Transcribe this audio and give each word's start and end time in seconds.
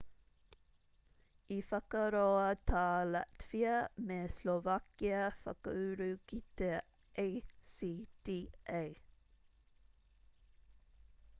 i 1.55 1.57
whakaroa 1.71 2.45
tā 2.71 2.85
latvia 3.09 3.75
me 4.11 4.17
slovakia 4.35 5.19
whakauru 5.43 6.07
ki 6.31 6.39
te 6.61 6.71
acta 7.25 8.97